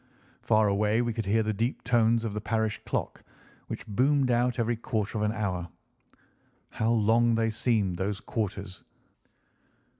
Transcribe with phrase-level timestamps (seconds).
[0.41, 3.21] Far away we could hear the deep tones of the parish clock,
[3.67, 5.67] which boomed out every quarter of an hour.
[6.71, 8.81] How long they seemed, those quarters!